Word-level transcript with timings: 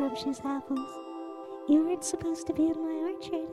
scrumptious 0.00 0.40
apples. 0.46 0.88
You 1.68 1.84
weren't 1.84 2.02
supposed 2.02 2.46
to 2.46 2.54
be 2.54 2.68
in 2.70 2.82
my 2.82 3.12
orchard, 3.12 3.48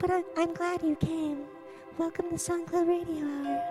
but 0.00 0.10
I- 0.10 0.24
I'm 0.34 0.54
glad 0.54 0.82
you 0.82 0.96
came. 0.96 1.44
Welcome 1.98 2.30
to 2.30 2.38
Song 2.38 2.64
Club 2.64 2.88
Radio 2.88 3.22
Hour. 3.22 3.62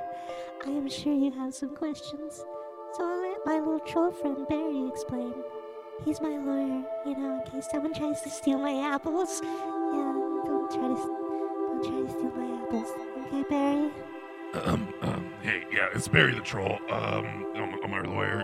I 0.64 0.70
am 0.70 0.88
sure 0.88 1.12
you 1.12 1.32
have 1.32 1.56
some 1.56 1.76
questions, 1.76 2.46
so 2.92 3.04
I'll 3.04 3.20
let 3.20 3.44
my 3.48 3.58
little 3.58 3.80
troll 3.80 4.12
friend 4.12 4.46
Barry 4.48 4.88
explain. 4.90 5.34
He's 6.06 6.22
my 6.22 6.38
lawyer, 6.38 6.86
you 7.08 7.18
know, 7.18 7.42
in 7.44 7.52
case 7.52 7.68
someone 7.72 7.96
tries 7.96 8.22
to 8.22 8.30
steal 8.30 8.60
my 8.60 8.94
apples. 8.94 9.42
Yeah, 9.44 10.14
don't 10.46 10.70
try 10.70 10.90
to, 10.90 10.96
don't 10.96 11.84
try 11.84 12.00
to 12.00 12.10
steal 12.12 12.32
my 12.36 12.62
apples. 12.62 12.94
Okay, 13.26 13.44
Barry? 13.50 13.92
Um, 14.66 14.94
um, 15.02 15.34
hey, 15.42 15.66
yeah, 15.72 15.88
it's 15.96 16.08
Barry 16.08 16.36
the 16.36 16.42
Troll. 16.42 16.78
Um, 16.92 17.48
I'm, 17.56 17.84
I'm 17.84 17.94
our 17.94 18.06
lawyer, 18.06 18.44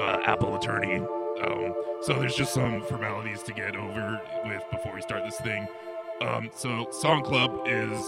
uh, 0.00 0.18
Apple 0.24 0.56
attorney. 0.56 1.00
Um, 1.42 1.74
so 2.02 2.14
there's 2.14 2.34
just 2.34 2.54
some 2.54 2.82
formalities 2.82 3.42
to 3.44 3.52
get 3.52 3.76
over 3.76 4.20
with 4.46 4.62
before 4.70 4.94
we 4.94 5.02
start 5.02 5.24
this 5.24 5.40
thing. 5.40 5.66
Um, 6.20 6.50
so 6.54 6.88
Song 6.90 7.22
Club 7.22 7.62
is 7.66 8.00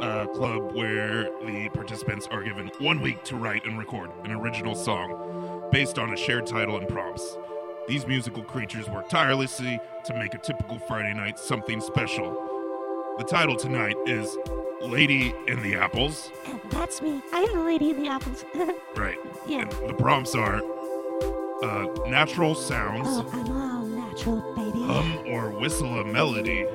a 0.00 0.26
club 0.34 0.74
where 0.74 1.24
the 1.44 1.68
participants 1.74 2.26
are 2.30 2.42
given 2.42 2.70
one 2.78 3.00
week 3.00 3.22
to 3.24 3.36
write 3.36 3.64
and 3.66 3.78
record 3.78 4.10
an 4.24 4.32
original 4.32 4.74
song 4.74 5.68
based 5.70 5.98
on 5.98 6.12
a 6.12 6.16
shared 6.16 6.46
title 6.46 6.76
and 6.78 6.88
prompts. 6.88 7.36
These 7.88 8.06
musical 8.06 8.42
creatures 8.42 8.88
work 8.88 9.08
tirelessly 9.08 9.80
to 10.04 10.14
make 10.14 10.34
a 10.34 10.38
typical 10.38 10.78
Friday 10.78 11.12
night 11.14 11.38
something 11.38 11.80
special. 11.80 12.30
The 13.18 13.24
title 13.24 13.56
tonight 13.56 13.96
is 14.06 14.36
Lady 14.80 15.34
in 15.46 15.62
the 15.62 15.74
Apples. 15.76 16.30
That's 16.70 17.02
me. 17.02 17.20
I'm 17.32 17.52
the 17.54 17.62
lady 17.62 17.90
in 17.90 18.02
the 18.02 18.08
apples. 18.08 18.44
Right. 18.96 19.18
yeah. 19.46 19.62
And 19.62 19.90
the 19.90 19.94
prompts 19.94 20.34
are 20.34 20.60
uh, 21.62 21.86
natural 22.08 22.54
sounds, 22.54 23.06
Oh, 23.08 23.28
I'm 23.32 23.50
all 23.50 23.86
natural, 23.86 24.54
baby. 24.54 24.82
hum 24.86 25.18
or 25.28 25.50
whistle 25.50 26.00
a 26.00 26.04
melody. 26.04 26.66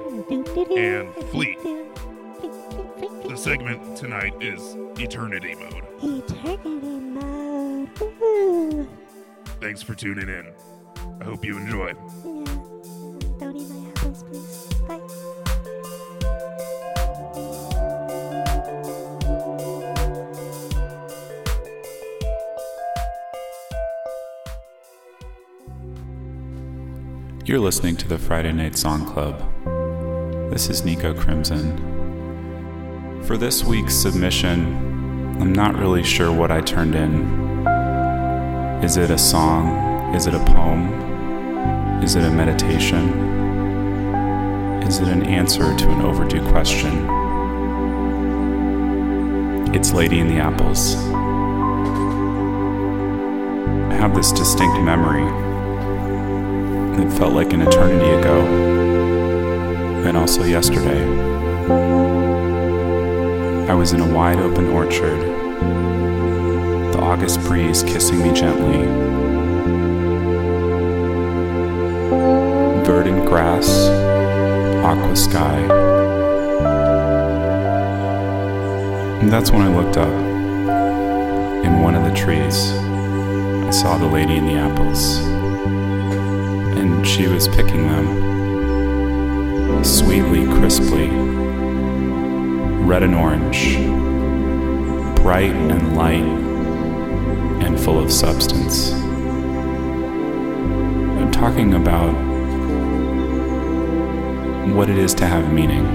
And 0.75 1.13
fleet. 1.31 1.57
The 3.27 3.35
segment 3.35 3.97
tonight 3.97 4.33
is 4.41 4.75
Eternity 4.99 5.55
Mode. 5.55 5.83
Eternity 6.01 6.87
mode. 6.99 7.89
Woo. 8.19 8.87
Thanks 9.61 9.81
for 9.83 9.93
tuning 9.95 10.29
in. 10.29 10.53
I 11.21 11.23
hope 11.25 11.43
you 11.45 11.57
enjoy. 11.57 11.93
You're 27.47 27.59
listening 27.61 27.95
to 27.97 28.09
the 28.09 28.17
Friday 28.17 28.51
Night 28.51 28.77
Song 28.77 29.05
Club. 29.05 29.41
This 30.51 30.67
is 30.69 30.83
Nico 30.83 31.13
Crimson. 31.13 31.77
For 33.23 33.37
this 33.37 33.63
week's 33.63 33.95
submission, 33.95 34.65
I'm 35.39 35.53
not 35.53 35.77
really 35.77 36.03
sure 36.03 36.29
what 36.29 36.51
I 36.51 36.59
turned 36.59 36.93
in. 36.93 37.65
Is 38.83 38.97
it 38.97 39.11
a 39.11 39.17
song? 39.17 40.13
Is 40.13 40.27
it 40.27 40.33
a 40.33 40.43
poem? 40.43 40.91
Is 42.03 42.15
it 42.15 42.25
a 42.25 42.29
meditation? 42.29 43.07
Is 44.83 44.99
it 44.99 45.07
an 45.07 45.23
answer 45.23 45.73
to 45.73 45.89
an 45.89 46.01
overdue 46.01 46.45
question? 46.49 47.07
It's 49.73 49.93
Lady 49.93 50.19
in 50.19 50.27
the 50.27 50.39
Apples. 50.41 50.97
I 53.89 53.93
have 53.93 54.13
this 54.13 54.33
distinct 54.33 54.81
memory 54.81 55.46
it 56.99 57.11
felt 57.17 57.33
like 57.33 57.53
an 57.53 57.61
eternity 57.61 58.09
ago, 58.09 58.41
and 60.05 60.17
also 60.17 60.43
yesterday. 60.43 61.03
I 63.69 63.73
was 63.73 63.93
in 63.93 63.99
a 63.99 64.13
wide 64.13 64.39
open 64.39 64.69
orchard, 64.69 65.19
the 66.93 66.99
August 66.99 67.41
breeze 67.41 67.83
kissing 67.83 68.21
me 68.21 68.33
gently. 68.33 68.85
Verdant 72.85 73.25
grass, 73.25 73.69
aqua 74.83 75.15
sky. 75.15 75.59
And 79.21 79.31
that's 79.31 79.51
when 79.51 79.61
I 79.61 79.67
looked 79.67 79.97
up. 79.97 80.13
In 81.65 81.81
one 81.81 81.95
of 81.95 82.03
the 82.05 82.15
trees, 82.15 82.71
I 83.67 83.71
saw 83.71 83.97
the 83.97 84.07
lady 84.07 84.37
in 84.37 84.45
the 84.45 84.53
apples 84.53 85.46
she 87.07 87.25
was 87.25 87.47
picking 87.47 87.87
them 87.87 89.83
sweetly, 89.83 90.45
crisply, 90.45 91.07
red 92.85 93.01
and 93.01 93.15
orange, 93.15 93.77
bright 95.21 95.53
and 95.53 95.95
light, 95.95 96.25
and 97.63 97.79
full 97.79 97.97
of 97.97 98.11
substance. 98.11 98.91
I'm 101.21 101.31
talking 101.31 101.75
about 101.75 102.13
what 104.75 104.89
it 104.89 104.97
is 104.97 105.13
to 105.15 105.25
have 105.25 105.53
meaning. 105.53 105.85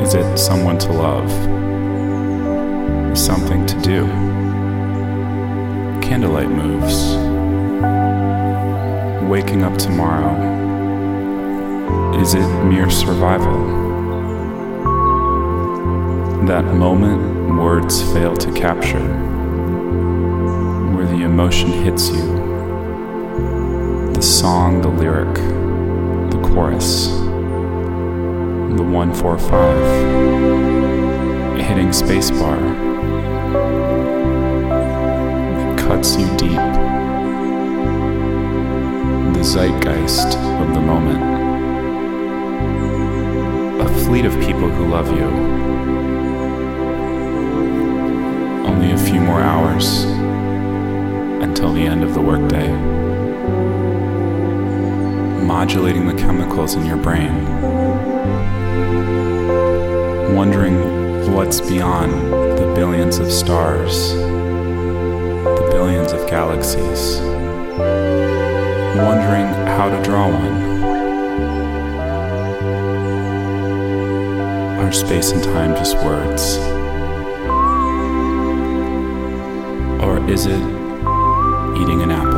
Is 0.00 0.14
it 0.14 0.38
someone 0.38 0.78
to 0.78 0.92
love? 0.92 1.28
Something 3.18 3.66
to 3.66 3.80
do? 3.80 4.45
Candlelight 6.16 6.48
moves. 6.48 7.12
Waking 9.28 9.62
up 9.62 9.76
tomorrow. 9.76 10.32
Is 12.18 12.32
it 12.32 12.48
mere 12.64 12.88
survival? 12.88 13.66
That 16.46 16.64
moment 16.74 17.58
words 17.58 18.00
fail 18.14 18.34
to 18.34 18.50
capture, 18.54 19.06
where 20.94 21.06
the 21.06 21.22
emotion 21.22 21.70
hits 21.70 22.08
you. 22.08 22.24
The 24.14 24.22
song, 24.22 24.80
the 24.80 24.88
lyric, 24.88 25.34
the 26.30 26.40
chorus, 26.48 27.08
the 28.78 28.82
145, 28.82 31.60
hitting 31.60 31.88
spacebar 31.88 32.86
cuts 35.86 36.16
you 36.16 36.26
deep. 36.36 36.58
The 39.34 39.44
zeitgeist 39.44 40.36
of 40.36 40.74
the 40.74 40.80
moment. 40.80 41.22
A 43.80 43.88
fleet 44.04 44.24
of 44.24 44.32
people 44.40 44.68
who 44.68 44.88
love 44.88 45.16
you. 45.16 45.28
Only 48.66 48.90
a 48.90 48.98
few 48.98 49.20
more 49.20 49.40
hours 49.40 50.02
until 51.40 51.72
the 51.72 51.82
end 51.86 52.02
of 52.02 52.14
the 52.14 52.20
workday. 52.20 52.68
Modulating 55.46 56.08
the 56.08 56.14
chemicals 56.14 56.74
in 56.74 56.84
your 56.84 56.96
brain. 56.96 57.32
Wondering 60.34 61.32
what's 61.32 61.60
beyond 61.60 62.12
the 62.58 62.72
billions 62.74 63.18
of 63.18 63.30
stars 63.30 64.35
galaxies, 66.26 67.20
wondering 68.98 69.46
how 69.76 69.88
to 69.88 70.02
draw 70.02 70.28
one. 70.28 70.66
Are 74.80 74.92
space 74.92 75.30
and 75.32 75.42
time 75.42 75.74
just 75.74 75.96
words? 76.04 76.58
Or 80.02 80.18
is 80.28 80.46
it 80.46 80.62
eating 81.80 82.02
an 82.02 82.10
apple? 82.10 82.35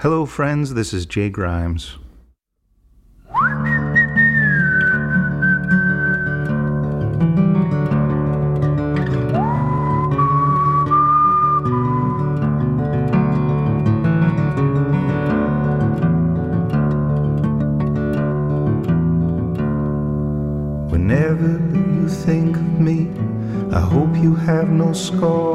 Hello, 0.00 0.26
friends. 0.26 0.74
This 0.74 0.92
is 0.92 1.06
Jay 1.06 1.30
Grimes. 1.30 1.96
Whenever 20.90 21.58
you 21.74 22.06
think 22.06 22.56
of 22.56 22.78
me, 22.78 23.08
I 23.74 23.80
hope 23.80 24.14
you 24.14 24.34
have 24.34 24.68
no 24.68 24.92
scorn 24.92 25.45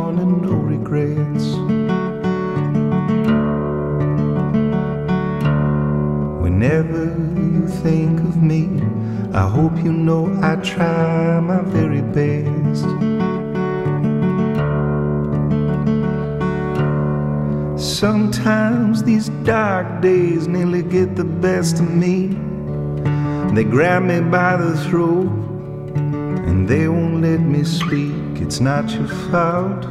grab 23.72 24.04
me 24.04 24.20
by 24.20 24.58
the 24.58 24.76
throat 24.90 25.32
and 26.46 26.68
they 26.68 26.90
won't 26.90 27.22
let 27.22 27.40
me 27.40 27.64
speak. 27.64 28.14
It's 28.42 28.60
not 28.60 28.92
your 28.92 29.08
fault. 29.08 29.86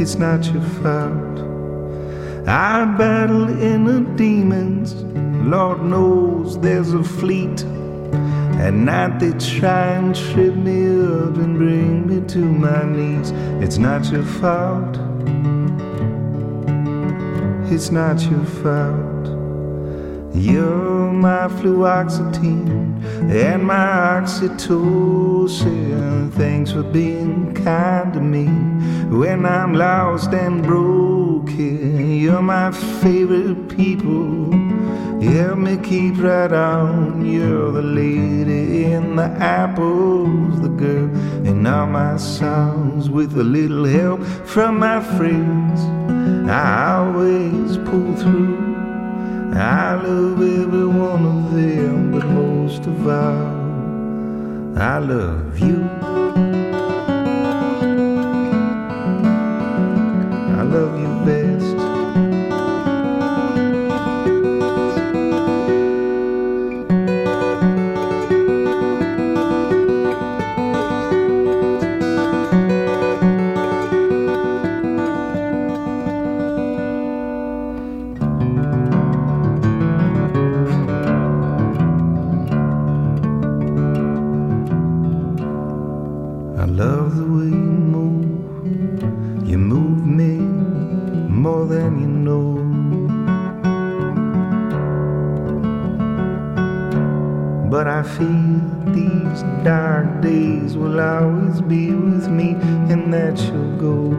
It's 0.00 0.14
not 0.14 0.44
your 0.52 0.62
fault. 0.80 1.40
I 2.46 2.84
battle 2.96 3.48
inner 3.60 4.00
demons. 4.14 4.94
Lord 5.44 5.82
knows 5.82 6.56
there's 6.60 6.92
a 6.94 7.02
fleet. 7.02 7.64
At 8.62 8.72
night 8.72 9.18
they 9.18 9.32
try 9.58 9.94
and 9.94 10.14
trip 10.14 10.54
me 10.54 10.84
up 10.86 11.34
and 11.34 11.58
bring 11.58 12.06
me 12.06 12.28
to 12.28 12.38
my 12.38 12.84
knees. 12.84 13.32
It's 13.60 13.78
not 13.78 14.08
your 14.12 14.22
fault. 14.22 14.96
It's 17.72 17.90
not 17.90 18.22
your 18.30 18.44
fault. 18.44 19.01
You're 20.34 21.12
my 21.12 21.48
fluoxetine 21.48 23.04
and 23.30 23.64
my 23.64 24.20
oxytocin. 24.20 26.32
Thanks 26.32 26.72
for 26.72 26.82
being 26.82 27.54
kind 27.54 28.14
to 28.14 28.20
me 28.20 28.46
when 29.14 29.44
I'm 29.44 29.74
lost 29.74 30.32
and 30.32 30.62
broken. 30.62 32.18
You're 32.18 32.40
my 32.40 32.70
favorite 33.02 33.68
people. 33.68 34.50
Help 35.20 35.58
me 35.58 35.76
keep 35.76 36.16
right 36.16 36.52
on. 36.52 37.26
You're 37.26 37.70
the 37.70 37.82
lady 37.82 38.86
in 38.86 39.16
the 39.16 39.30
apples, 39.38 40.62
the 40.62 40.68
girl 40.68 41.14
in 41.46 41.66
all 41.66 41.86
my 41.86 42.16
songs. 42.16 43.10
With 43.10 43.36
a 43.36 43.44
little 43.44 43.84
help 43.84 44.24
from 44.46 44.78
my 44.78 45.02
friends, 45.18 45.82
I 46.50 46.96
always 46.96 47.76
pull 47.76 48.16
through. 48.16 48.71
I 49.54 49.94
love 49.94 50.40
every 50.40 50.86
one 50.86 51.26
of 51.26 51.52
them, 51.54 52.12
but 52.12 52.24
most 52.24 52.86
of 52.86 53.06
all, 53.06 54.78
I 54.78 54.98
love 54.98 55.58
you. 55.58 56.11
These 99.42 99.64
dark 99.64 100.20
days 100.20 100.76
will 100.76 101.00
always 101.00 101.60
be 101.62 101.90
with 101.90 102.28
me, 102.28 102.56
and 102.90 103.12
that 103.12 103.38
you'll 103.40 103.76
go. 103.76 104.12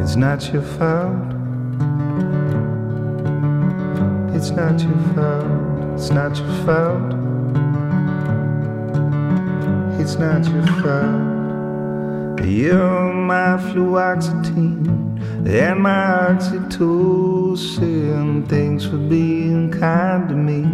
It's 0.00 0.16
not 0.16 0.52
your 0.52 0.62
fault. 0.62 1.34
It's 4.34 4.50
not 4.50 4.80
your 4.80 4.98
fault. 5.14 5.94
It's 5.94 6.10
not 6.10 6.36
your 6.38 6.52
fault. 6.64 7.14
It's 10.00 10.16
not 10.16 10.44
your 10.48 10.66
fault. 10.80 12.46
You're 12.46 13.12
my 13.12 13.58
fluoxetine 13.58 14.97
and 15.48 15.80
my 15.80 16.28
oxytocin. 16.30 18.46
Thanks 18.48 18.84
for 18.84 18.98
being 18.98 19.70
kind 19.70 20.28
to 20.28 20.34
me 20.34 20.64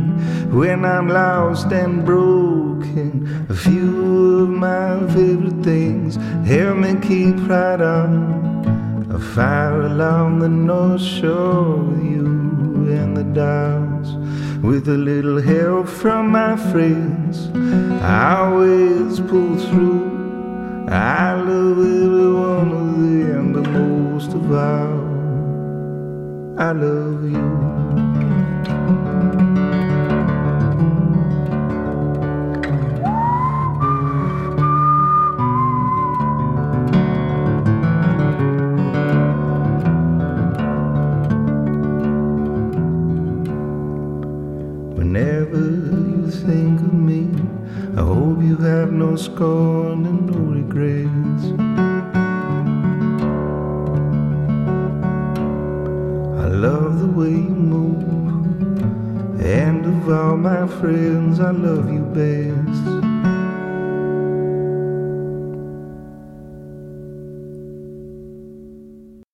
when 0.51 0.85
I'm 0.85 1.09
lost 1.09 1.71
and 1.73 2.05
broken. 2.05 3.47
A 3.49 3.55
few 3.55 4.43
of 4.43 4.51
my 4.51 4.99
favorite 5.15 5.63
things 5.63 6.17
help 6.47 6.79
me 6.79 6.97
keep 7.01 7.37
right 7.49 7.81
on. 7.81 8.43
A 9.11 9.19
fire 9.19 9.83
along 9.83 10.41
the 10.41 10.49
North 10.49 11.01
Shore 11.01 11.77
with 11.77 12.05
you 12.05 12.27
and 12.91 13.17
the 13.17 13.25
dogs. 13.25 14.11
With 14.65 14.89
a 14.89 14.99
little 14.99 15.41
help 15.41 15.87
from 15.87 16.31
my 16.31 16.57
friends, 16.57 17.49
I 18.03 18.39
always 18.39 19.21
pull 19.21 19.57
through. 19.57 20.11
I 20.89 21.35
love 21.35 21.79
every 21.79 22.33
one 22.33 22.73
of 22.73 22.99
them, 22.99 23.53
most 24.47 25.15
I 26.59 26.73
love 26.73 27.25
you. 27.25 27.51
Whenever 44.95 45.59
you 45.59 46.31
think 46.31 46.81
of 46.81 46.93
me, 46.93 47.31
I 47.97 48.03
hope 48.03 48.43
you 48.43 48.57
have 48.57 48.93
no 48.93 49.17
scorn 49.17 50.07
and 50.07 50.27
no 50.31 50.39
regrets. 50.61 51.84
Way 57.15 57.31
you 57.31 57.55
move, 57.73 58.03
and 59.41 59.87
of 59.87 60.11
all 60.11 60.37
my 60.37 60.67
friends, 60.67 61.39
I 61.39 61.53
love 61.53 61.89
you 61.93 62.01
best. 62.01 63.05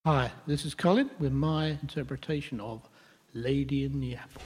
Hi, 0.04 0.30
this 0.46 0.66
is 0.66 0.74
Colin 0.74 1.08
with 1.18 1.32
my 1.32 1.78
interpretation 1.80 2.60
of 2.60 2.86
Lady 3.32 3.84
in 3.84 4.00
the 4.00 4.16
Apple. 4.16 4.42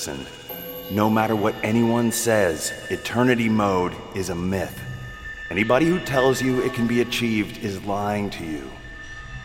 Listen, 0.00 0.24
no 0.90 1.10
matter 1.10 1.36
what 1.36 1.54
anyone 1.62 2.10
says, 2.10 2.72
eternity 2.88 3.50
mode 3.50 3.94
is 4.14 4.30
a 4.30 4.34
myth. 4.34 4.80
Anybody 5.50 5.84
who 5.84 6.00
tells 6.00 6.40
you 6.40 6.62
it 6.62 6.72
can 6.72 6.86
be 6.86 7.02
achieved 7.02 7.62
is 7.62 7.84
lying 7.84 8.30
to 8.30 8.46
you. 8.46 8.70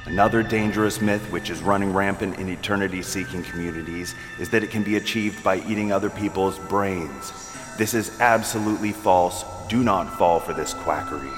Another 0.06 0.42
dangerous 0.42 1.02
myth 1.02 1.30
which 1.30 1.50
is 1.50 1.62
running 1.62 1.92
rampant 1.92 2.40
in 2.40 2.48
eternity 2.48 3.02
seeking 3.02 3.44
communities 3.44 4.16
is 4.40 4.50
that 4.52 4.64
it 4.64 4.72
can 4.72 4.82
be 4.82 4.96
achieved 4.96 5.44
by 5.44 5.58
eating 5.68 5.92
other 5.92 6.10
people's 6.10 6.58
brains. 6.58 7.34
This 7.78 7.94
is 7.94 8.18
absolutely 8.22 8.94
false. 8.94 9.44
Do 9.68 9.84
not 9.84 10.18
fall 10.18 10.40
for 10.40 10.54
this 10.54 10.74
quackery. 10.74 11.34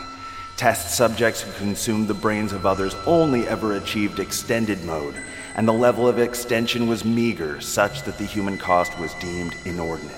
Test 0.58 0.96
subjects 0.96 1.42
who 1.42 1.52
consumed 1.54 2.08
the 2.08 2.14
brains 2.14 2.54
of 2.54 2.68
others 2.68 2.94
only 3.08 3.48
ever 3.48 3.78
achieved 3.78 4.20
extended 4.20 4.84
mode, 4.84 5.16
and 5.58 5.68
the 5.68 5.74
level 5.74 6.08
of 6.08 6.20
extension 6.20 6.88
was 6.88 7.04
meager, 7.04 7.60
such 7.60 8.04
that 8.04 8.18
the 8.20 8.24
human 8.24 8.58
cost 8.58 8.98
was 9.00 9.14
deemed 9.16 9.56
inordinate. 9.66 10.16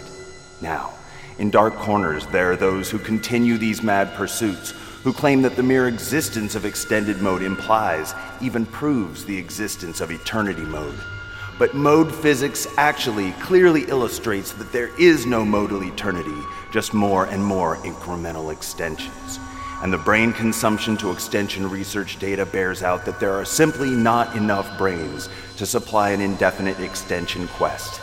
Now, 0.61 0.91
in 1.37 1.49
dark 1.49 1.75
corners, 1.75 2.27
there 2.27 2.51
are 2.51 2.57
those 2.57 2.91
who 2.91 2.99
continue 2.99 3.57
these 3.57 3.81
mad 3.81 4.13
pursuits, 4.15 4.71
who 5.03 5.13
claim 5.13 5.41
that 5.43 5.55
the 5.55 5.63
mere 5.63 5.87
existence 5.87 6.55
of 6.55 6.65
extended 6.65 7.21
mode 7.21 7.41
implies, 7.41 8.13
even 8.41 8.65
proves, 8.65 9.23
the 9.23 9.37
existence 9.37 10.01
of 10.01 10.11
eternity 10.11 10.63
mode. 10.63 10.99
But 11.57 11.73
mode 11.73 12.13
physics 12.13 12.67
actually 12.77 13.31
clearly 13.33 13.83
illustrates 13.83 14.51
that 14.53 14.73
there 14.73 14.93
is 14.99 15.25
no 15.25 15.45
modal 15.45 15.83
eternity, 15.83 16.41
just 16.71 16.93
more 16.93 17.27
and 17.27 17.43
more 17.43 17.77
incremental 17.77 18.51
extensions. 18.51 19.39
And 19.81 19.93
the 19.93 19.97
brain 19.97 20.33
consumption 20.33 20.97
to 20.97 21.11
extension 21.11 21.69
research 21.69 22.19
data 22.19 22.45
bears 22.45 22.83
out 22.83 23.05
that 23.05 23.19
there 23.19 23.33
are 23.33 23.45
simply 23.45 23.89
not 23.89 24.35
enough 24.35 24.77
brains 24.77 25.29
to 25.57 25.65
supply 25.65 26.09
an 26.09 26.19
indefinite 26.19 26.79
extension 26.79 27.47
quest. 27.47 28.01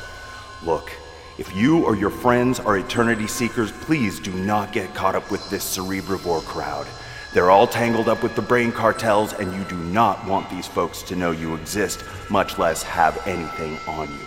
Look, 0.64 0.90
if 1.38 1.54
you 1.54 1.84
or 1.84 1.94
your 1.94 2.08
friends 2.08 2.60
are 2.60 2.78
eternity 2.78 3.26
seekers, 3.26 3.70
please 3.72 4.18
do 4.18 4.32
not 4.32 4.72
get 4.72 4.94
caught 4.94 5.14
up 5.14 5.30
with 5.30 5.48
this 5.50 5.76
cerebrivore 5.76 6.42
crowd. 6.44 6.86
They're 7.34 7.50
all 7.50 7.66
tangled 7.66 8.08
up 8.08 8.22
with 8.22 8.34
the 8.34 8.40
brain 8.40 8.72
cartels, 8.72 9.34
and 9.34 9.52
you 9.52 9.62
do 9.64 9.76
not 9.76 10.26
want 10.26 10.48
these 10.48 10.66
folks 10.66 11.02
to 11.02 11.16
know 11.16 11.32
you 11.32 11.54
exist, 11.54 12.02
much 12.30 12.56
less 12.56 12.82
have 12.82 13.20
anything 13.26 13.76
on 13.86 14.08
you. 14.08 14.26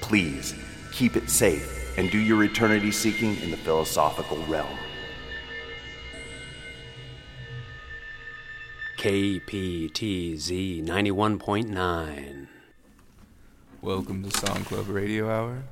Please 0.00 0.54
keep 0.92 1.16
it 1.16 1.28
safe 1.28 1.98
and 1.98 2.08
do 2.12 2.18
your 2.18 2.44
eternity 2.44 2.92
seeking 2.92 3.36
in 3.40 3.50
the 3.50 3.56
philosophical 3.56 4.38
realm. 4.46 4.78
KPTZ 9.04 10.80
91.9. 10.82 12.46
Welcome 13.82 14.22
to 14.22 14.30
Song 14.38 14.64
Club 14.64 14.88
Radio 14.88 15.30
Hour. 15.30 15.64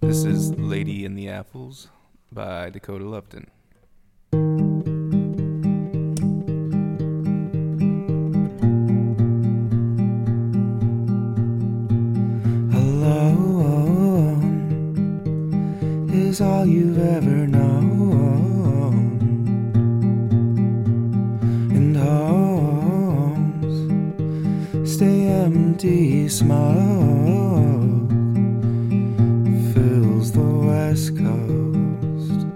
This 0.00 0.22
is 0.22 0.52
Lady 0.52 1.04
in 1.04 1.16
the 1.16 1.28
Apples 1.28 1.88
by 2.30 2.70
Dakota 2.70 3.04
Lupton. 3.04 3.50
Alone 13.12 13.66
is 16.12 16.40
all 16.40 16.64
you've 16.64 17.00
ever 17.00 17.48
known, 17.48 17.59
empty. 25.80 26.28
Smoke 26.28 28.10
fills 29.72 30.32
the 30.32 30.40
west 30.40 31.16
coast. 31.16 32.46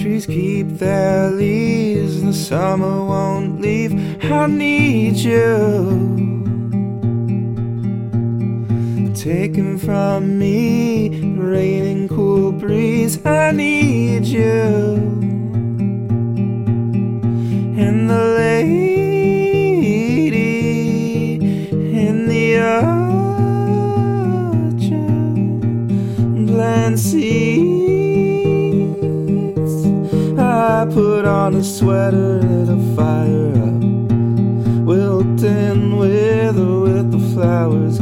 Trees 0.00 0.26
keep 0.26 0.78
their 0.78 1.30
leaves, 1.30 2.20
and 2.20 2.28
the 2.28 2.34
summer 2.34 3.04
won't 3.04 3.60
leave. 3.60 3.92
I 4.24 4.46
need 4.46 5.16
you 5.16 6.20
taken 9.14 9.78
from 9.78 10.36
me. 10.38 11.36
Raining 11.36 12.08
cool 12.08 12.50
breeze, 12.50 13.24
I 13.24 13.52
need 13.52 14.24
you. 14.24 15.21
Put 30.94 31.24
on 31.24 31.54
a 31.54 31.64
sweater, 31.64 32.42
lit 32.42 32.68
a 32.68 32.96
fire. 32.96 33.52
Up, 33.68 34.86
wilting 34.86 35.96
with 35.96 36.56
with 36.58 37.10
the 37.10 37.18
flowers, 37.32 37.98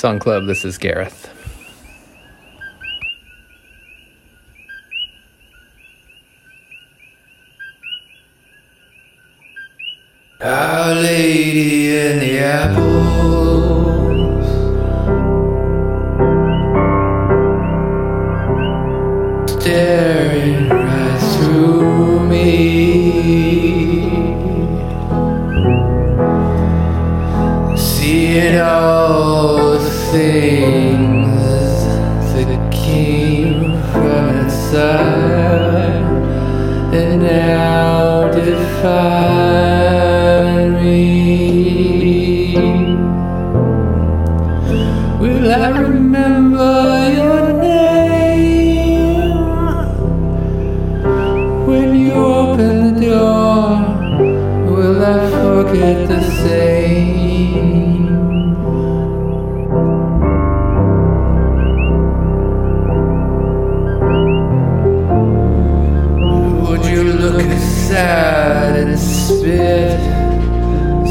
Song 0.00 0.18
Club, 0.18 0.46
this 0.46 0.64
is 0.64 0.78
Gareth. 0.78 1.29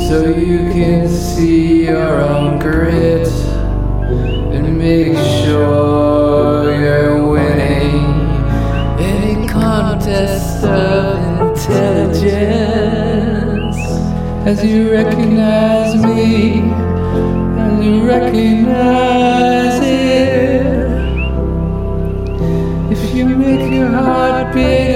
so 0.09 0.25
you 0.25 0.57
can 0.73 1.07
see 1.07 1.85
your 1.85 2.19
own 2.19 2.57
grit 2.57 3.27
and 3.27 4.75
make 4.75 5.15
sure 5.15 6.73
you're 6.73 7.27
winning. 7.29 8.05
Any 8.99 9.47
contest 9.47 10.63
of 10.63 11.15
intelligence. 11.51 12.39
As 14.47 14.65
you 14.65 14.91
recognize 14.91 16.03
me 16.03 16.61
as 17.59 17.85
you 17.85 18.07
recognize 18.07 19.79
it. 19.83 20.89
If 22.91 23.13
you 23.13 23.25
make 23.25 23.71
your 23.71 23.89
heart 23.89 24.55
beat 24.55 24.88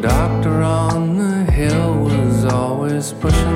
Doctor 0.00 0.62
on 0.62 1.18
the 1.18 1.44
hill 1.52 1.94
was 2.04 2.46
always 2.46 3.12
pushing. 3.12 3.49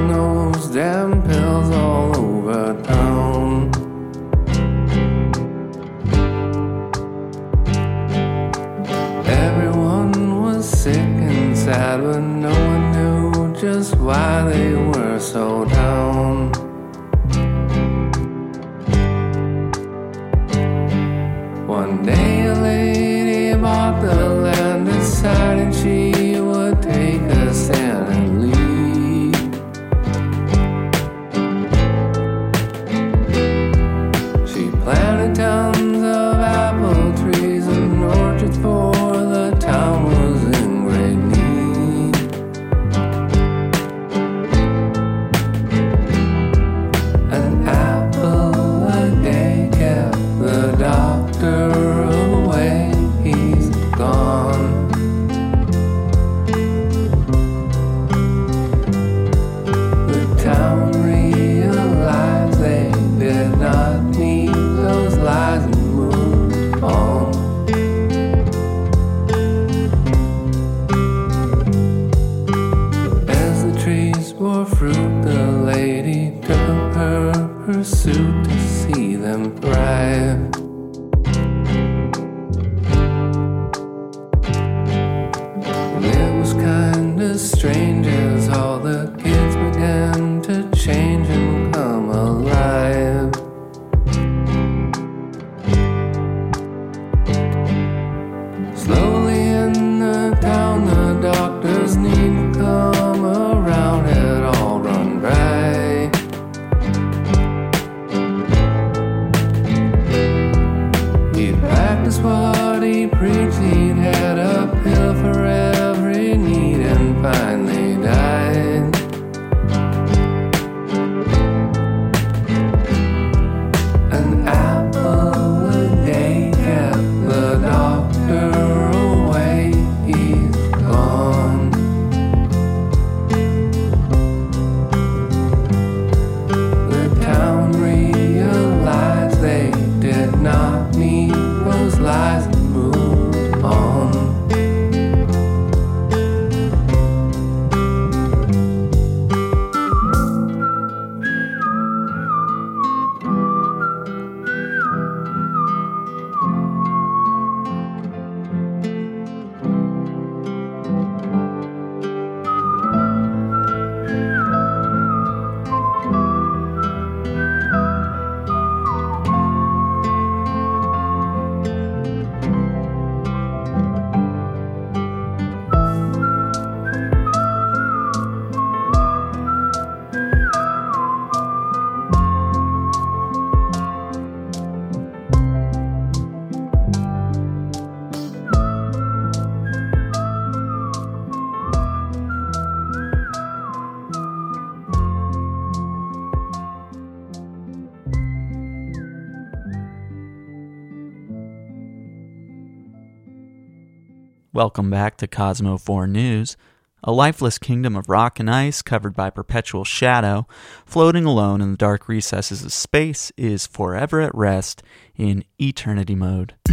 Welcome 204.55 204.89
back 204.89 205.17
to 205.17 205.27
Cosmo 205.27 205.79
4 205.79 206.07
News. 206.07 206.57
A 207.03 207.11
lifeless 207.11 207.59
kingdom 207.59 207.97
of 207.97 208.09
rock 208.09 208.39
and 208.39 208.49
ice 208.49 208.83
covered 208.83 209.13
by 209.13 209.29
perpetual 209.29 209.83
shadow, 209.83 210.47
floating 210.87 211.25
alone 211.25 211.61
in 211.61 211.73
the 211.73 211.77
dark 211.77 212.09
recesses 212.09 212.63
of 212.65 212.73
space, 212.73 213.33
is 213.37 213.67
forever 213.67 214.21
at 214.21 214.33
rest 214.33 214.81
in 215.17 215.43
eternity 215.61 216.15
mode. 216.15 216.55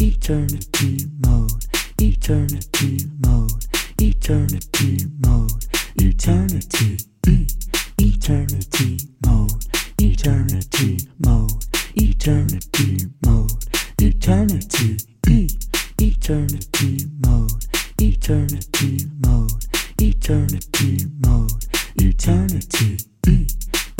eternity 0.00 1.00
mode, 1.26 1.66
eternity 2.00 3.00
mode, 3.26 3.66
eternity 4.00 5.04
mode, 5.26 5.66
eternity, 5.96 6.96
eternity 7.98 8.98
mode, 9.26 9.66
eternity 10.00 10.98
mode, 11.26 11.64
eternity 11.94 12.98
mode, 13.22 13.64
eternity, 14.00 15.11
e- 15.28 15.46
eternity 16.00 17.06
mode, 17.24 17.66
eternity 18.00 19.06
mode, 19.24 19.66
eternity 20.00 21.06
mode, 21.24 21.66
eternity, 22.00 22.96
e- 23.28 23.46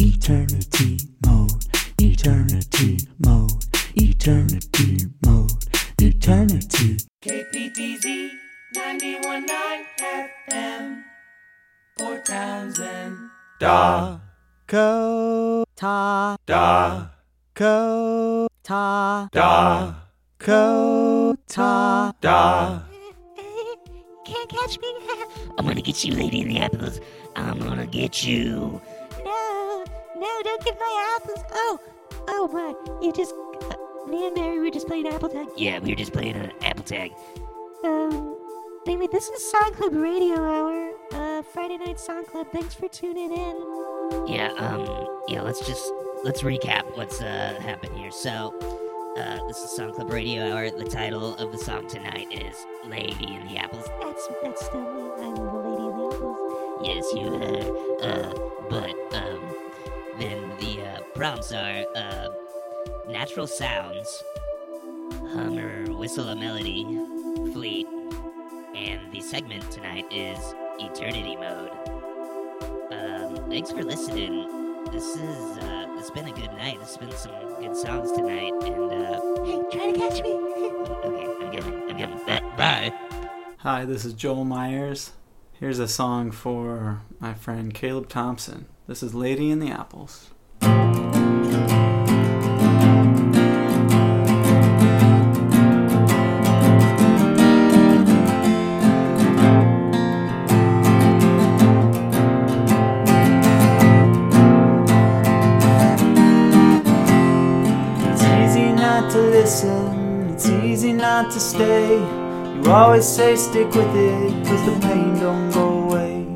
eternity 0.01 0.97
mode, 1.27 1.65
eternity 2.01 2.97
mode, 3.25 3.67
eternity 3.97 5.07
mode, 5.25 5.65
eternity. 6.01 6.97
KPTZ 7.23 8.31
919 8.75 9.87
FM. 10.01 11.03
Port 11.99 12.25
Townsend. 12.25 13.17
Da. 13.61 14.19
Co 14.67 15.65
ta 15.77 16.37
Da. 16.47 17.11
co 17.55 18.47
ta 18.63 19.29
Da. 19.33 19.95
co 19.95 20.02
ta 20.45 22.13
Da. 22.21 22.81
Can't 24.25 24.49
catch 24.51 24.79
me. 24.81 24.95
I'm 25.59 25.67
gonna 25.67 25.83
get 25.83 26.05
you, 26.05 26.15
Lady 26.15 26.41
in 26.41 26.49
the 26.49 26.59
Apples. 26.59 27.01
I'm 27.37 27.59
gonna 27.59 27.87
get 27.87 28.25
you. 28.25 28.81
No, 29.25 29.85
no, 30.17 30.41
don't 30.43 30.65
get 30.65 30.77
my 30.79 31.19
apples. 31.21 31.45
Oh, 31.53 31.79
oh 32.29 32.49
my! 32.53 32.75
You 33.05 33.13
just, 33.13 33.35
uh, 33.71 34.11
me 34.11 34.27
and 34.27 34.37
Mary 34.37 34.59
were 34.59 34.71
just 34.71 34.87
playing 34.87 35.07
apple 35.07 35.29
tag. 35.29 35.49
Yeah, 35.57 35.79
we 35.79 35.91
were 35.91 35.97
just 35.97 36.13
playing 36.13 36.35
an 36.35 36.53
apple 36.63 36.85
tag. 36.85 37.13
Um, 37.85 38.37
anyway, 38.87 39.09
this 39.13 39.29
is 39.29 39.51
Song 39.51 39.73
Club 39.75 39.95
Radio 39.95 40.37
Hour, 40.37 40.93
uh, 41.13 41.43
Friday 41.43 41.79
Night 41.79 42.01
Song 42.01 42.25
Club. 42.25 42.49
Thanks 42.53 42.75
for 42.75 42.89
tuning 42.89 43.33
in. 43.33 44.27
Yeah, 44.27 44.53
um, 44.59 45.23
yeah, 45.29 45.43
let's 45.43 45.65
just 45.67 45.93
let's 46.25 46.43
recap 46.43 46.97
what's 46.97 47.21
uh 47.21 47.59
happened 47.61 47.97
here. 47.97 48.11
So, 48.11 48.72
uh, 49.17 49.47
this 49.47 49.59
is 49.59 49.71
Song 49.71 49.93
Club 49.93 50.11
Radio 50.11 50.53
Hour. 50.53 50.71
The 50.71 50.85
title 50.85 51.35
of 51.37 51.53
the 51.53 51.59
song 51.59 51.87
tonight 51.87 52.29
is 52.31 52.67
"Lady 52.87 53.35
in 53.35 53.47
the 53.47 53.59
Apples." 53.59 53.87
That's 54.01 54.29
that's 54.43 54.67
still 54.67 54.81
me. 54.81 55.25
I'm 55.25 55.35
the 55.35 55.43
lady 55.43 55.83
in 55.83 55.97
the 55.97 56.15
apples. 56.15 56.37
Yes, 56.83 57.13
you 57.13 57.27
are. 57.35 58.03
Uh, 58.03 58.33
but 58.71 59.15
um, 59.15 59.55
then 60.19 60.53
the 60.61 60.83
uh, 60.83 61.01
prompts 61.15 61.53
are 61.53 61.85
uh, 61.95 62.29
natural 63.09 63.47
sounds, 63.47 64.23
hum 65.33 65.59
or 65.59 65.93
whistle 65.93 66.29
a 66.29 66.37
melody, 66.37 66.85
fleet, 67.53 67.87
and 68.75 69.13
the 69.13 69.21
segment 69.21 69.71
tonight 69.71 70.07
is 70.11 70.55
eternity 70.79 71.37
mode. 71.37 71.71
Um, 72.91 73.51
thanks 73.51 73.71
for 73.71 73.85
listening. 73.85 74.85
This 74.91 75.17
is 75.17 75.59
uh, 75.59 75.82
it's 76.03 76.11
been 76.11 76.27
a 76.27 76.33
good 76.33 76.53
night. 76.55 76.79
It's 76.83 76.97
been 76.97 77.13
some 77.13 77.31
good 77.61 77.77
songs 77.77 78.11
tonight, 78.11 78.53
and 78.65 78.91
uh, 78.91 79.45
Hey, 79.45 79.63
try 79.71 79.93
to 79.93 79.97
catch 79.97 80.21
me. 80.25 80.31
okay, 81.05 81.29
I'm 81.29 81.59
coming. 81.59 82.03
I'm. 82.03 82.27
Bye. 82.27 82.43
Bye. 82.57 82.93
Hi, 83.59 83.85
this 83.85 84.05
is 84.05 84.13
Joel 84.13 84.45
Myers. 84.45 85.13
Here's 85.53 85.79
a 85.79 85.87
song 85.87 86.33
for 86.33 87.03
my 87.21 87.35
friend 87.35 87.73
Caleb 87.73 88.09
Thompson. 88.09 88.67
This 88.89 89.05
is 89.05 89.15
Lady 89.15 89.49
in 89.49 89.61
the 89.61 89.71
Apples. 89.71 90.32
Not 111.23 111.33
to 111.33 111.41
stay. 111.41 111.99
You 112.57 112.71
always 112.71 113.07
say 113.07 113.37
stick 113.37 113.69
with 113.75 113.95
it, 113.95 114.47
cause 114.47 114.65
the 114.67 114.87
pain 114.87 115.19
don't 115.21 115.51
go 115.53 115.85
away. 115.85 116.27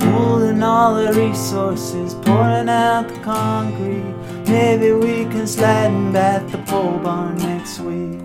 Pooling 0.00 0.62
all 0.62 0.94
the 0.94 1.12
resources, 1.12 2.14
pouring 2.14 2.68
out 2.68 3.08
the 3.08 3.18
concrete. 3.20 4.14
Maybe 4.46 4.92
we 4.92 5.24
can 5.32 5.46
slide 5.46 5.90
and 5.90 6.12
bat 6.12 6.50
the 6.50 6.58
pole 6.58 6.98
barn 6.98 7.36
next 7.38 7.80
week. 7.80 8.20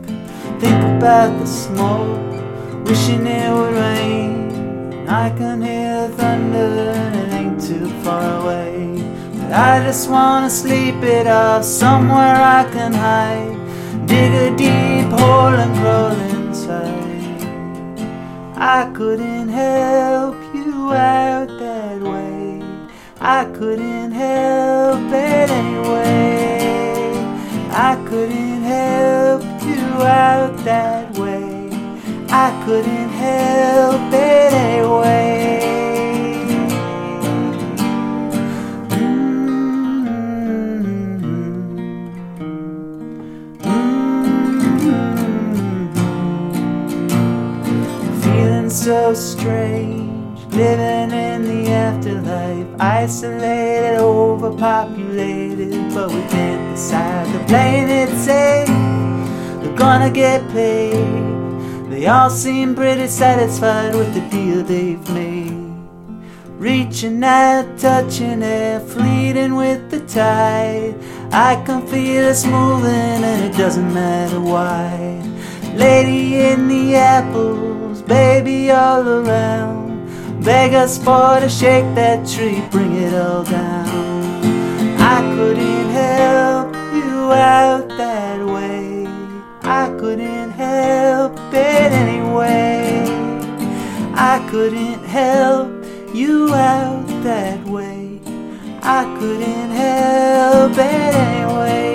Think 0.60 0.82
about 0.98 1.40
the 1.40 1.46
smoke, 1.46 2.88
wishing 2.88 3.26
it 3.26 3.52
would 3.52 3.74
rain. 3.74 5.08
I 5.08 5.30
can 5.38 5.62
hear 5.62 6.08
the 6.08 6.16
thunder 6.16 6.92
and 7.04 7.16
it 7.16 7.34
ain't 7.34 7.62
too 7.62 7.88
far 8.04 8.42
away. 8.42 9.02
But 9.38 9.52
I 9.54 9.84
just 9.86 10.10
wanna 10.10 10.50
sleep 10.50 10.96
it 11.04 11.28
off 11.28 11.64
somewhere 11.64 12.36
I 12.36 12.64
can 12.74 12.94
hide. 12.94 13.55
Dig 14.08 14.34
a 14.34 14.56
deep 14.56 15.10
hole 15.20 15.56
and 15.64 15.76
crawl 15.78 16.12
inside. 16.12 17.42
I 18.56 18.92
couldn't 18.94 19.50
help 19.50 20.36
you 20.54 20.94
out 20.94 21.48
that 21.48 22.02
way. 22.02 22.62
I 23.20 23.46
couldn't 23.58 24.12
help 24.12 25.12
it 25.12 25.50
anyway. 25.50 26.56
I 27.72 27.96
couldn't 28.08 28.62
help 28.62 29.42
you 29.64 29.86
out 30.04 30.56
that 30.64 31.18
way. 31.18 31.70
I 32.30 32.64
couldn't 32.66 33.10
help 33.10 34.14
it 34.14 34.54
anyway. 34.54 35.65
So 48.86 49.16
strange, 49.16 50.40
living 50.54 51.10
in 51.10 51.42
the 51.42 51.72
afterlife, 51.72 52.68
isolated, 52.80 53.98
overpopulated, 53.98 55.92
but 55.92 56.12
we 56.12 56.22
can't 56.30 56.76
decide. 56.76 57.26
They're 57.34 57.48
playing 57.48 57.90
it 57.90 58.10
safe, 58.16 58.68
they're 59.64 59.76
gonna 59.76 60.12
get 60.12 60.48
paid. 60.52 61.90
They 61.90 62.06
all 62.06 62.30
seem 62.30 62.76
pretty 62.76 63.08
satisfied 63.08 63.96
with 63.96 64.14
the 64.14 64.22
deal 64.30 64.62
they've 64.62 65.10
made. 65.10 65.74
Reaching 66.60 67.24
out, 67.24 67.66
touching 67.80 68.44
it, 68.44 68.82
fleeting 68.88 69.56
with 69.56 69.90
the 69.90 70.02
tide. 70.02 70.94
I 71.32 71.56
can 71.66 71.88
feel 71.88 72.28
us 72.28 72.46
moving, 72.46 73.24
and 73.32 73.46
it 73.46 73.58
doesn't 73.58 73.92
matter 73.92 74.40
why. 74.40 75.35
Lady 75.76 76.36
in 76.40 76.68
the 76.70 76.96
apples, 76.96 78.02
baby 78.02 78.72
all 78.72 79.06
around. 79.08 80.44
Beg 80.44 80.74
us 80.74 80.98
for 80.98 81.40
to 81.40 81.50
shake 81.50 81.94
that 81.96 82.26
tree, 82.28 82.64
bring 82.72 82.94
it 82.94 83.14
all 83.14 83.44
down. 83.44 83.90
I 85.00 85.20
couldn't 85.36 85.90
help 85.90 86.74
you 86.94 87.32
out 87.34 87.90
that 87.90 88.46
way. 88.46 89.06
I 89.64 89.94
couldn't 90.00 90.52
help 90.52 91.38
it 91.52 91.92
anyway. 92.04 93.04
I 94.14 94.48
couldn't 94.50 95.04
help 95.04 95.68
you 96.14 96.54
out 96.54 97.06
that 97.24 97.66
way. 97.66 98.22
I 98.82 99.04
couldn't 99.20 99.72
help 99.72 100.72
it 100.72 101.16
anyway. 101.16 101.95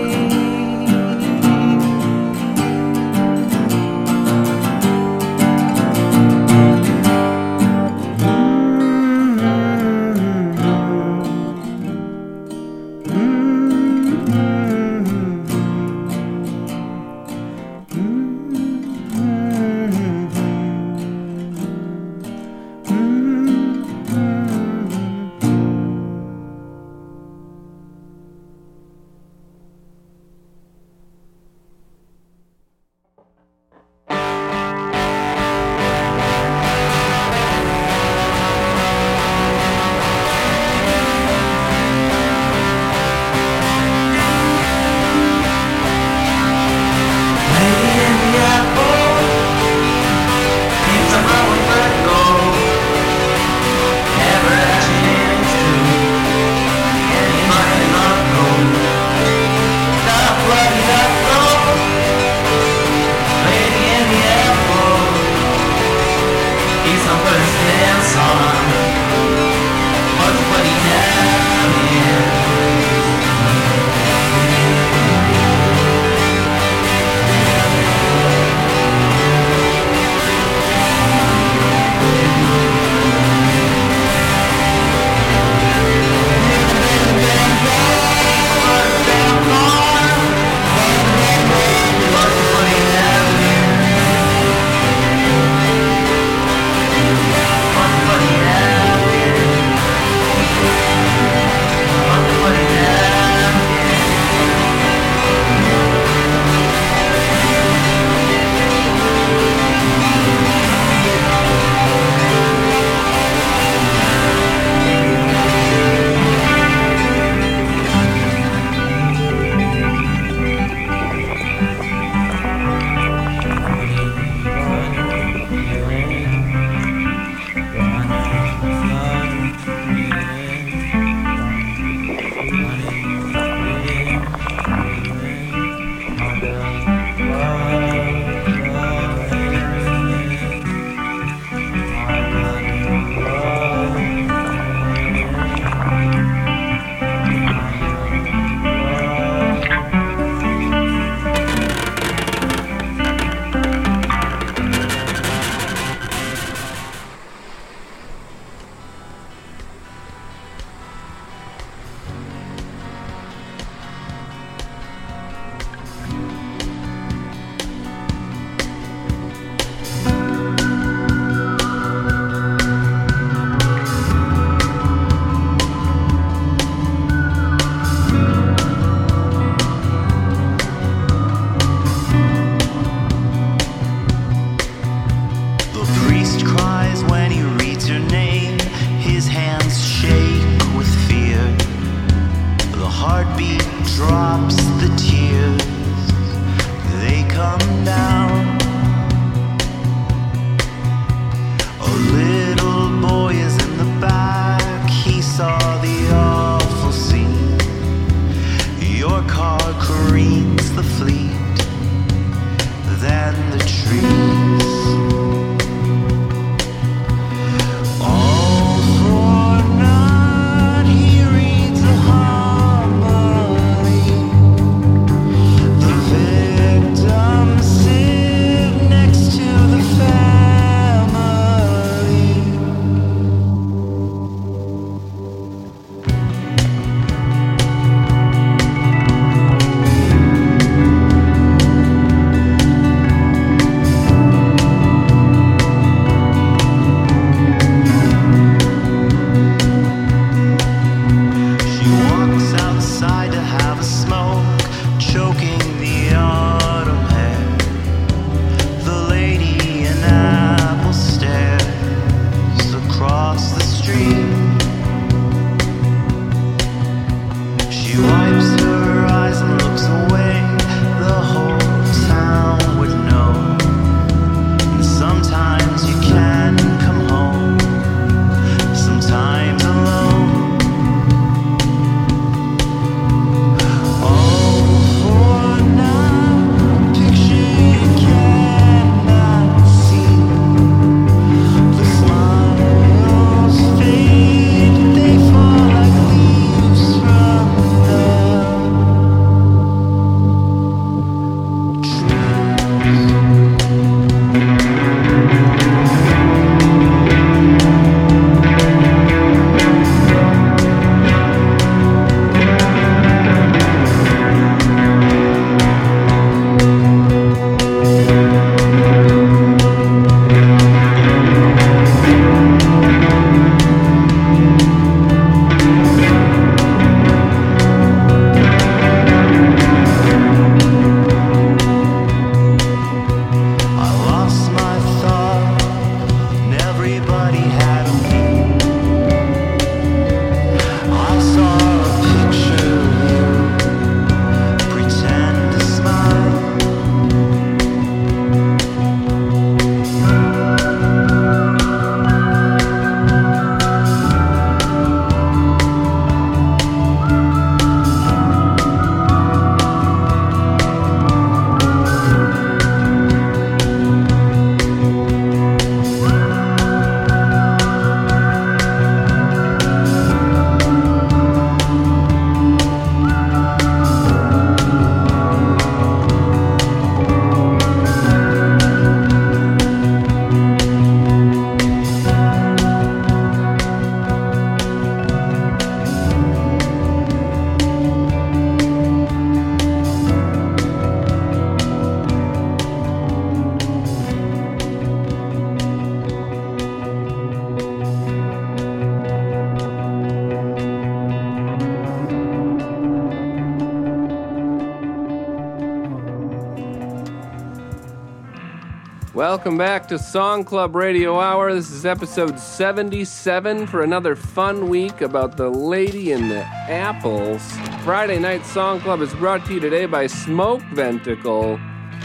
Welcome 409.21 409.59
back 409.59 409.87
to 409.89 409.99
Song 409.99 410.45
Club 410.45 410.75
Radio 410.75 411.21
Hour. 411.21 411.53
This 411.53 411.71
is 411.71 411.85
episode 411.85 412.41
77 412.41 413.67
for 413.67 413.83
another 413.83 414.17
fun 414.17 414.71
week 414.71 415.03
about 415.03 415.37
the 415.37 415.51
lady 415.51 416.13
in 416.13 416.31
the 416.31 416.43
apples. 416.43 417.43
Friday 417.85 418.19
Night 418.19 418.47
Song 418.47 418.81
Club 418.81 419.03
is 419.03 419.13
brought 419.13 419.45
to 419.45 419.53
you 419.53 419.61
today 419.61 419.85
by 419.85 420.07
Smoke 420.07 420.63
Venticle, 420.73 421.61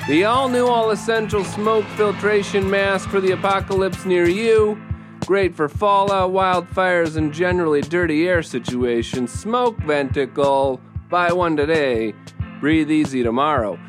the 0.09 0.25
all 0.25 0.49
new, 0.49 0.67
all 0.67 0.91
essential 0.91 1.45
smoke 1.45 1.85
filtration 1.95 2.69
mask 2.69 3.09
for 3.09 3.21
the 3.21 3.31
apocalypse 3.31 4.03
near 4.03 4.27
you. 4.27 4.77
Great 5.25 5.55
for 5.55 5.69
fallout, 5.69 6.33
wildfires, 6.33 7.15
and 7.15 7.33
generally 7.33 7.79
dirty 7.79 8.27
air 8.27 8.43
situations. 8.43 9.31
Smoke 9.31 9.77
Venticle. 9.83 10.81
Buy 11.09 11.31
one 11.31 11.55
today. 11.55 12.13
Breathe 12.59 12.91
easy 12.91 13.23
tomorrow. 13.23 13.79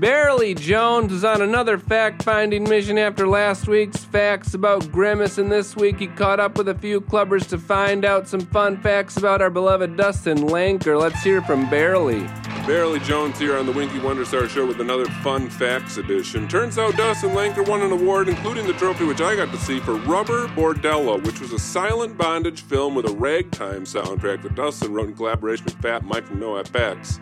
Barely 0.00 0.54
Jones 0.54 1.12
is 1.12 1.24
on 1.24 1.40
another 1.40 1.78
fact 1.78 2.24
finding 2.24 2.64
mission 2.64 2.98
after 2.98 3.28
last 3.28 3.68
week's 3.68 4.04
facts 4.04 4.52
about 4.52 4.90
Grimace, 4.90 5.38
and 5.38 5.52
this 5.52 5.76
week 5.76 6.00
he 6.00 6.08
caught 6.08 6.40
up 6.40 6.58
with 6.58 6.68
a 6.68 6.74
few 6.74 7.00
clubbers 7.00 7.48
to 7.50 7.58
find 7.58 8.04
out 8.04 8.26
some 8.26 8.40
fun 8.40 8.76
facts 8.82 9.16
about 9.16 9.40
our 9.40 9.50
beloved 9.50 9.96
Dustin 9.96 10.38
Lanker. 10.38 11.00
Let's 11.00 11.22
hear 11.22 11.40
from 11.42 11.70
Barely. 11.70 12.26
Barely 12.66 12.98
Jones 13.00 13.38
here 13.38 13.56
on 13.56 13.66
the 13.66 13.72
Winky 13.72 14.00
Wonder 14.00 14.24
Star 14.24 14.48
Show 14.48 14.66
with 14.66 14.80
another 14.80 15.04
fun 15.22 15.48
facts 15.48 15.96
edition. 15.96 16.48
Turns 16.48 16.76
out 16.76 16.96
Dustin 16.96 17.30
Lanker 17.30 17.66
won 17.66 17.82
an 17.82 17.92
award, 17.92 18.28
including 18.28 18.66
the 18.66 18.72
trophy 18.72 19.04
which 19.04 19.20
I 19.20 19.36
got 19.36 19.52
to 19.52 19.58
see 19.58 19.78
for 19.78 19.94
Rubber 19.94 20.48
Bordello, 20.48 21.24
which 21.24 21.40
was 21.40 21.52
a 21.52 21.58
silent 21.58 22.18
bondage 22.18 22.62
film 22.62 22.96
with 22.96 23.08
a 23.08 23.14
ragtime 23.14 23.84
soundtrack 23.84 24.42
that 24.42 24.56
Dustin 24.56 24.92
wrote 24.92 25.08
in 25.08 25.14
collaboration 25.14 25.66
with 25.66 25.80
Fat 25.80 26.04
Mike 26.04 26.26
from 26.26 26.40
NoFX. 26.40 27.20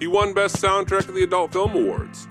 He 0.00 0.06
won 0.06 0.32
Best 0.32 0.56
Soundtrack 0.56 1.08
at 1.08 1.14
the 1.14 1.22
Adult 1.22 1.52
Film 1.52 1.76
Awards. 1.76 2.26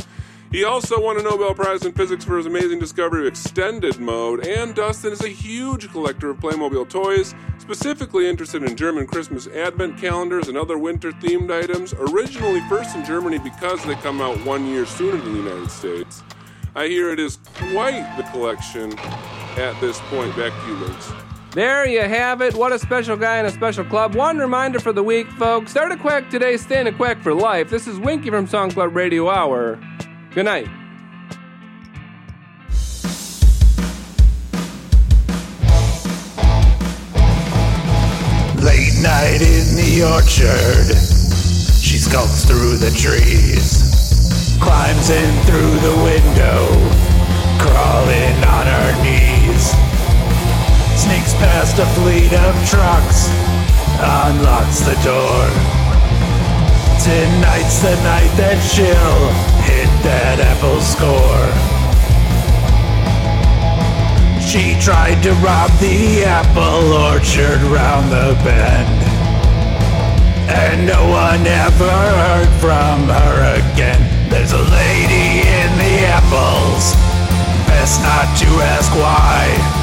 He 0.51 0.63
also 0.63 0.99
won 0.99 1.19
a 1.19 1.21
Nobel 1.21 1.53
Prize 1.53 1.85
in 1.85 1.91
Physics 1.91 2.25
for 2.25 2.37
his 2.37 2.47
amazing 2.47 2.79
discovery 2.79 3.21
of 3.21 3.27
extended 3.27 3.99
mode, 3.99 4.43
and 4.47 4.73
Dustin 4.73 5.13
is 5.13 5.23
a 5.23 5.29
huge 5.29 5.91
collector 5.91 6.31
of 6.31 6.37
Playmobil 6.39 6.89
toys, 6.89 7.35
specifically 7.59 8.27
interested 8.27 8.63
in 8.63 8.75
German 8.75 9.05
Christmas 9.05 9.45
advent 9.45 9.99
calendars 9.99 10.47
and 10.47 10.57
other 10.57 10.79
winter 10.79 11.11
themed 11.11 11.51
items, 11.51 11.93
originally 11.93 12.61
first 12.61 12.95
in 12.95 13.05
Germany 13.05 13.37
because 13.37 13.85
they 13.85 13.93
come 13.95 14.19
out 14.19 14.43
one 14.43 14.65
year 14.65 14.87
sooner 14.87 15.17
than 15.17 15.33
the 15.33 15.49
United 15.51 15.69
States. 15.69 16.23
I 16.75 16.87
hear 16.87 17.11
it 17.11 17.19
is 17.19 17.37
quite 17.71 18.17
the 18.17 18.23
collection 18.31 18.97
at 19.59 19.79
this 19.79 19.99
point. 20.09 20.35
Back 20.35 20.59
to 20.63 20.67
you, 20.67 20.75
Links. 20.77 21.28
There 21.51 21.87
you 21.87 22.01
have 22.01 22.41
it. 22.41 22.53
What 22.53 22.71
a 22.73 22.79
special 22.79 23.17
guy 23.17 23.39
in 23.39 23.45
a 23.47 23.51
special 23.51 23.83
club. 23.83 24.13
One 24.13 24.37
reminder 24.37 24.79
for 24.79 24.93
the 24.93 25.01
week, 25.01 25.27
folks. 25.31 25.71
Start 25.71 25.91
a 25.91 25.97
quack 25.97 26.29
today, 26.29 26.57
stay 26.57 26.79
in 26.79 26.85
a 26.85 26.91
quack 26.91 27.23
for 27.23 27.33
life. 27.33 27.71
This 27.71 27.87
is 27.87 27.99
Winky 27.99 28.29
from 28.29 28.45
Song 28.45 28.69
Club 28.69 28.95
Radio 28.95 29.29
Hour. 29.29 29.79
Good 30.35 30.45
night. 30.45 30.67
Late 38.61 39.01
night 39.01 39.41
in 39.41 39.73
the 39.73 40.03
orchard, 40.05 40.95
she 41.81 41.97
skulks 41.97 42.45
through 42.45 42.77
the 42.77 42.91
trees, 42.91 44.55
climbs 44.61 45.09
in 45.09 45.33
through 45.45 45.79
the 45.79 45.95
window, 46.03 46.67
crawling 47.57 48.43
on 48.45 48.67
her 48.67 49.03
knees, 49.03 49.28
sneaks 51.09 51.33
past 51.33 51.79
a 51.79 51.85
fleet 51.97 52.31
of 52.33 52.53
trucks, 52.69 53.29
unlocks 54.29 54.79
the 54.81 54.93
door. 55.01 55.41
Tonight's 57.01 57.81
the 57.81 57.97
night 58.05 58.29
that 58.37 58.61
she'll 58.61 59.25
hit 59.65 59.89
that 60.05 60.37
apple 60.37 60.77
score. 60.85 61.49
She 64.37 64.77
tried 64.77 65.23
to 65.23 65.33
rob 65.41 65.71
the 65.81 66.25
apple 66.25 66.93
orchard 66.93 67.61
round 67.73 68.11
the 68.13 68.37
bend. 68.45 69.01
And 70.45 70.85
no 70.85 71.09
one 71.09 71.41
ever 71.47 71.97
heard 72.21 72.53
from 72.61 73.09
her 73.09 73.57
again. 73.57 74.29
There's 74.29 74.53
a 74.53 74.61
lady 74.61 75.41
in 75.41 75.69
the 75.81 76.05
apples. 76.05 76.93
Best 77.65 77.97
not 78.03 78.29
to 78.37 78.49
ask 78.61 78.93
why. 78.93 79.78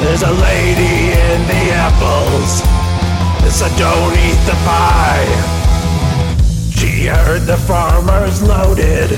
There's 0.00 0.22
a 0.22 0.32
lady 0.32 1.12
in 1.12 1.40
the 1.46 1.62
apples. 1.76 2.62
So 3.52 3.68
don't 3.76 4.16
eat 4.16 4.40
the 4.46 4.56
pie. 4.64 5.26
She 6.72 7.06
heard 7.06 7.42
the 7.42 7.58
farmers 7.58 8.42
loaded, 8.42 9.10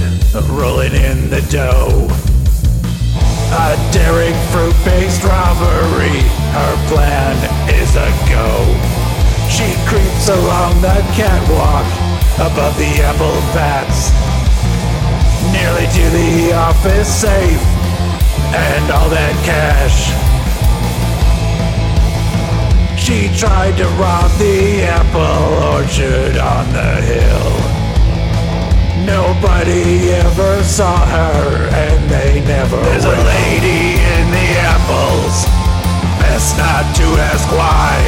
rolling 0.51 0.95
in 0.95 1.31
the 1.31 1.43
dough. 1.51 2.09
A 3.55 3.77
daring 3.93 4.35
fruit-based 4.51 5.23
robbery, 5.23 6.19
her 6.57 6.75
plan 6.89 7.37
is 7.69 7.95
a 7.95 8.11
go. 8.27 8.51
She 9.49 9.69
creeps 9.87 10.29
along 10.29 10.81
the 10.81 10.99
catwalk 11.15 11.87
above 12.41 12.77
the 12.79 13.03
apple 13.05 13.39
vats, 13.53 14.11
nearly 15.53 15.87
to 15.87 16.11
the 16.11 16.53
office 16.55 17.09
safe 17.09 17.63
and 18.55 18.91
all 18.91 19.09
that 19.11 19.35
cash. 19.45 20.32
She 23.03 23.27
tried 23.37 23.77
to 23.79 23.87
rob 23.99 24.31
the 24.39 24.83
apple 24.83 25.75
orchard 25.75 26.39
on 26.39 26.73
the 26.73 27.03
hill. 27.03 27.53
Nobody 29.05 30.11
ever 30.13 30.63
saw 30.63 31.05
her, 31.07 31.69
and 31.75 32.09
they 32.09 32.41
never 32.47 32.77
There's 32.77 33.05
will. 33.05 33.15
a 33.15 33.25
lady 33.27 33.99
in 33.99 34.25
the 34.31 34.49
apples. 34.71 35.35
Best 36.23 36.57
not 36.57 36.95
to 36.95 37.07
ask 37.27 37.51
why. 37.51 37.99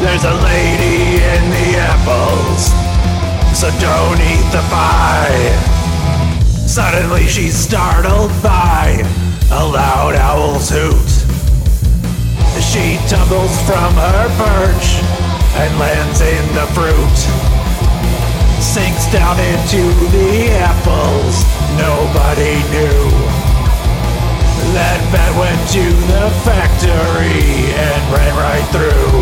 There's 0.00 0.22
a 0.22 0.34
lady 0.38 1.18
in 1.18 1.42
the 1.50 1.68
apples. 1.82 2.70
So 3.58 3.70
don't 3.82 4.20
eat 4.22 4.46
the 4.54 4.62
pie. 4.70 5.50
Suddenly 6.68 7.26
she's 7.26 7.56
startled 7.56 8.30
by 8.40 9.02
a 9.50 9.66
loud 9.66 10.14
owl's 10.14 10.70
hoot. 10.70 11.21
She 12.72 12.96
tumbles 13.06 13.52
from 13.68 13.92
her 14.00 14.28
perch 14.40 14.96
and 15.60 15.78
lands 15.78 16.22
in 16.22 16.54
the 16.54 16.66
fruit 16.72 17.52
sinks 18.62 19.12
down 19.12 19.38
into 19.38 19.92
the 20.08 20.48
apples. 20.56 21.44
Nobody 21.76 22.64
knew 22.72 23.12
that 24.72 25.04
bat 25.12 25.36
went 25.36 25.60
to 25.76 25.84
the 26.08 26.32
factory 26.48 27.76
and 27.76 28.00
ran 28.08 28.32
right 28.40 28.64
through. 28.72 29.20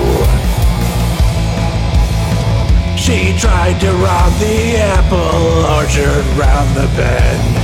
She 2.97 3.37
tried 3.37 3.81
to 3.81 3.91
rob 3.95 4.33
the 4.39 4.77
apple 4.77 5.67
orchard 5.75 6.25
round 6.39 6.71
the 6.77 6.87
bend. 6.95 7.57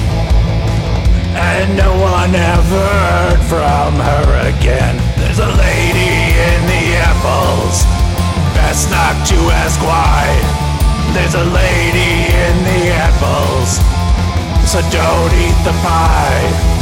And 1.39 1.76
no 1.76 1.97
one 2.01 2.34
ever 2.34 2.89
heard 3.07 3.41
from 3.47 3.95
her 4.01 4.51
again. 4.51 5.05
There's 5.37 5.53
a 5.53 5.59
lady 5.59 6.32
in 6.49 6.66
the 6.66 6.97
apples. 6.97 7.84
Best 8.55 8.91
not 8.91 9.26
to 9.26 9.34
ask 9.53 9.78
why. 9.82 10.24
There's 11.12 11.34
a 11.34 11.45
lady 11.45 12.32
in 12.32 12.64
the 12.64 12.89
apples, 12.89 13.76
so 14.66 14.80
don't 14.91 15.34
eat 15.34 15.59
the 15.62 15.72
pie. 15.84 16.76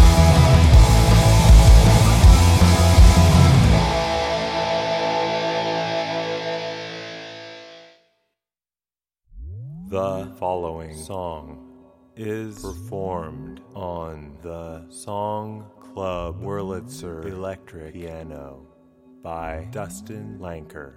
The 9.89 10.33
following 10.39 10.97
song 10.97 11.59
is 12.17 12.63
performed 12.63 13.61
on 13.75 14.37
the 14.43 14.89
Song 14.91 15.74
Club. 15.95 16.43
Wurlitzer 16.43 17.25
electric. 17.25 17.93
Piano. 17.93 18.67
By 19.23 19.69
Dustin 19.71 20.39
Lanker. 20.41 20.95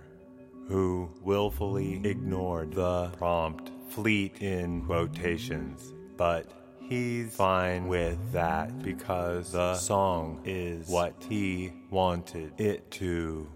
Who 0.67 1.11
willfully 1.21 2.01
ignored 2.03 2.73
the 2.73 3.09
prompt 3.17 3.71
fleet 3.89 4.41
in 4.41 4.81
quotations, 4.85 5.93
but 6.17 6.51
he's 6.81 7.35
fine 7.35 7.87
with 7.87 8.17
that 8.33 8.77
because 8.81 9.51
the 9.51 9.75
song 9.75 10.41
is 10.43 10.89
what? 10.89 11.13
he 11.29 11.71
wanted 11.89 12.59
it 12.59 12.89
to 12.91 13.47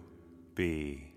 be. 0.56 1.11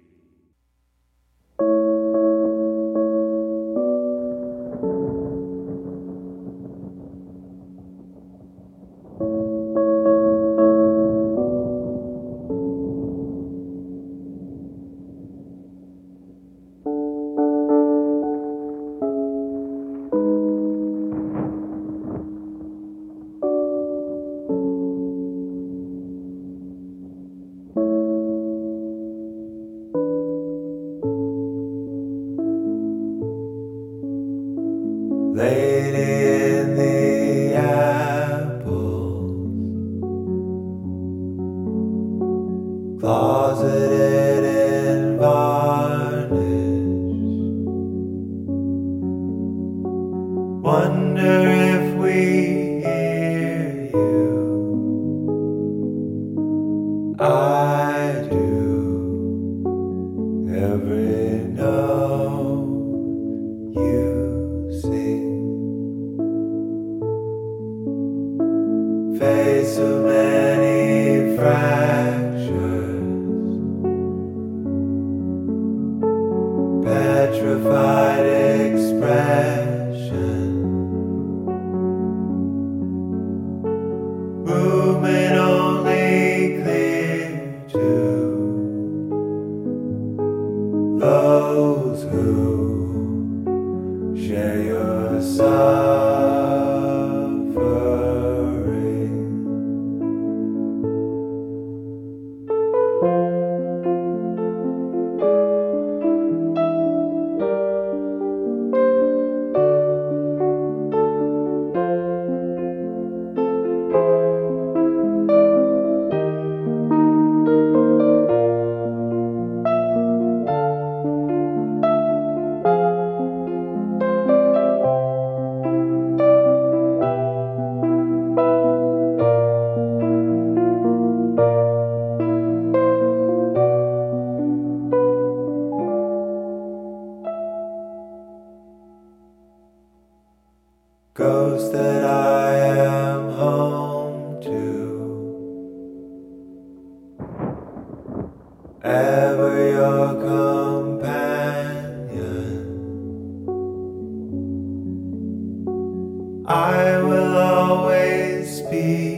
I 156.47 156.99
will 156.99 157.39
always 157.39 158.59
speak 158.59 159.14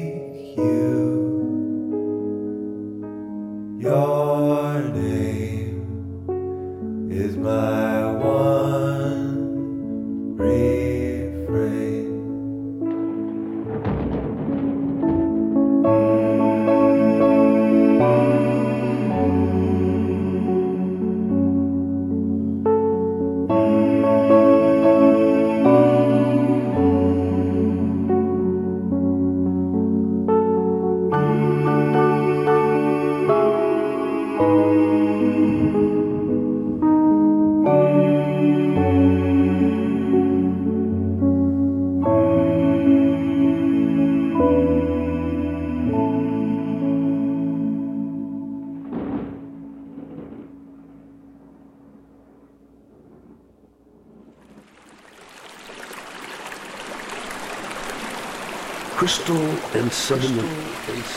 sediment 60.07 60.49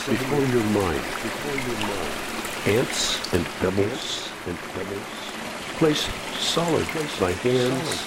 before 0.08 0.44
your 0.50 0.64
mind. 0.74 1.04
Ants 2.66 3.32
and 3.32 3.46
pebbles 3.60 4.28
and 4.48 4.58
pebbles 4.74 5.12
placed 5.78 6.10
solid 6.40 6.88
by 7.20 7.30
hands. 7.30 8.02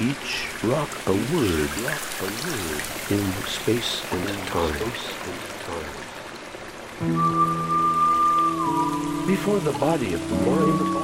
Each 0.00 0.46
rock 0.62 0.88
a 1.08 1.12
word, 1.34 1.70
a 1.82 2.30
word 2.46 2.82
in 3.10 3.32
space 3.50 4.04
and 4.12 4.28
time. 4.46 4.78
Before 9.26 9.58
the 9.58 9.76
body 9.76 10.14
of 10.14 10.28
the 10.28 10.36
mind, 10.36 11.01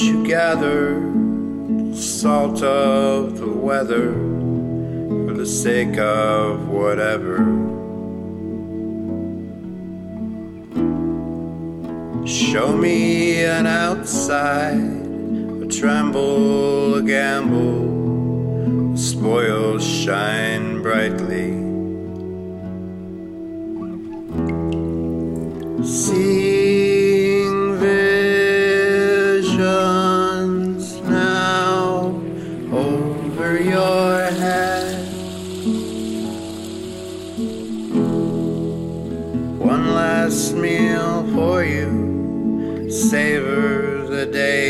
you 0.00 0.24
gather, 0.24 1.00
salt 1.94 2.62
of 2.62 3.38
the 3.38 3.48
weather, 3.48 4.12
for 4.12 5.34
the 5.34 5.46
sake 5.46 5.98
of 5.98 6.68
whatever. 6.68 7.38
Show 12.26 12.76
me 12.76 13.44
an 13.44 13.66
outside, 13.66 14.78
a 15.62 15.66
tremble, 15.66 16.94
a 16.96 17.02
gamble, 17.02 18.96
spoils 18.96 19.84
shine 19.84 20.82
brightly. 20.82 21.54
Seeing 25.84 26.87
Savor 43.08 44.06
the 44.06 44.26
day. 44.26 44.67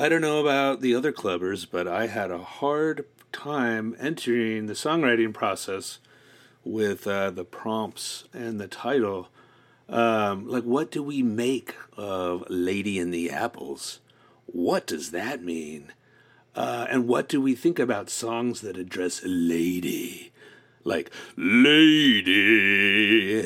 I 0.00 0.08
don't 0.08 0.22
know 0.22 0.40
about 0.40 0.80
the 0.80 0.94
other 0.94 1.12
clubbers, 1.12 1.66
but 1.70 1.86
I 1.86 2.06
had 2.06 2.30
a 2.30 2.38
hard 2.38 3.04
time 3.32 3.94
entering 4.00 4.64
the 4.64 4.72
songwriting 4.72 5.34
process 5.34 5.98
with 6.64 7.06
uh, 7.06 7.28
the 7.28 7.44
prompts 7.44 8.24
and 8.32 8.58
the 8.58 8.66
title. 8.66 9.28
Um, 9.90 10.48
like, 10.48 10.64
what 10.64 10.90
do 10.90 11.02
we 11.02 11.22
make 11.22 11.74
of 11.98 12.44
Lady 12.48 12.98
in 12.98 13.10
the 13.10 13.28
Apples? 13.28 14.00
What 14.46 14.86
does 14.86 15.10
that 15.10 15.42
mean? 15.42 15.92
Uh, 16.56 16.86
and 16.88 17.06
what 17.06 17.28
do 17.28 17.38
we 17.38 17.54
think 17.54 17.78
about 17.78 18.08
songs 18.08 18.62
that 18.62 18.78
address 18.78 19.20
lady? 19.22 20.32
Like, 20.82 21.10
Lady, 21.36 22.30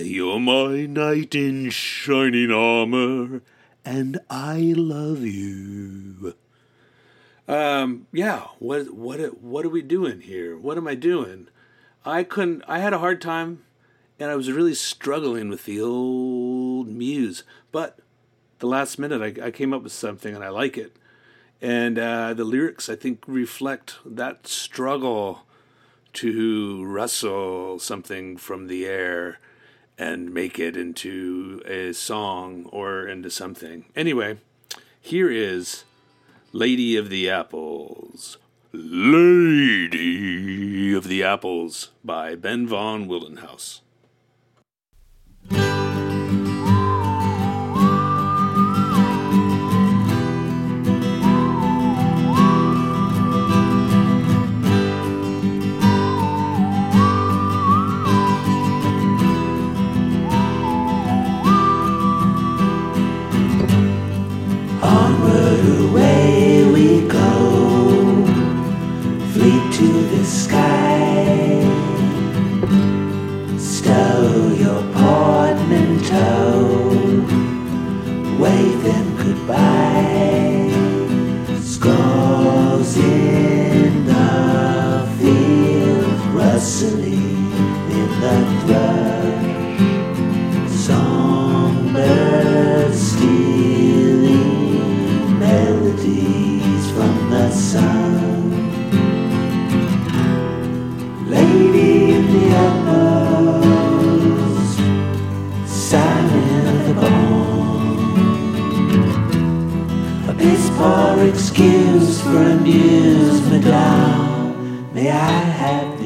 you're 0.06 0.38
my 0.38 0.86
knight 0.86 1.34
in 1.34 1.70
shining 1.70 2.52
armor, 2.52 3.42
and 3.84 4.20
I 4.30 4.72
love 4.76 5.22
you. 5.22 6.36
Um, 7.46 8.06
yeah, 8.12 8.46
what 8.58 8.94
what 8.94 9.42
what 9.42 9.64
are 9.64 9.70
we 9.70 9.82
doing 9.82 10.20
here? 10.20 10.56
What 10.56 10.78
am 10.78 10.88
I 10.88 10.94
doing? 10.94 11.48
I 12.04 12.22
couldn't 12.22 12.62
I 12.66 12.78
had 12.78 12.92
a 12.92 12.98
hard 12.98 13.20
time 13.20 13.64
and 14.18 14.30
I 14.30 14.36
was 14.36 14.50
really 14.50 14.74
struggling 14.74 15.48
with 15.48 15.64
the 15.64 15.80
old 15.80 16.88
muse. 16.88 17.42
But 17.72 17.98
the 18.60 18.66
last 18.66 18.98
minute 18.98 19.20
I, 19.20 19.46
I 19.46 19.50
came 19.50 19.74
up 19.74 19.82
with 19.82 19.92
something 19.92 20.34
and 20.34 20.44
I 20.44 20.48
like 20.48 20.78
it. 20.78 20.96
And 21.60 21.98
uh, 21.98 22.34
the 22.34 22.44
lyrics 22.44 22.88
I 22.88 22.96
think 22.96 23.22
reflect 23.26 23.96
that 24.06 24.46
struggle 24.46 25.42
to 26.14 26.84
wrestle 26.84 27.78
something 27.78 28.36
from 28.36 28.68
the 28.68 28.86
air 28.86 29.38
and 29.98 30.32
make 30.32 30.58
it 30.58 30.76
into 30.76 31.62
a 31.66 31.92
song 31.92 32.66
or 32.72 33.06
into 33.06 33.30
something. 33.30 33.84
Anyway, 33.94 34.38
here 35.00 35.30
is 35.30 35.84
Lady 36.56 36.96
of 36.96 37.10
the 37.10 37.28
Apples. 37.28 38.38
Lady 38.72 39.92
of 40.94 41.08
the 41.08 41.20
Apples 41.20 41.90
by 42.04 42.36
Ben 42.36 42.68
von 42.68 43.08
Wildenhaus. 43.08 43.80
sozinho. 82.84 83.43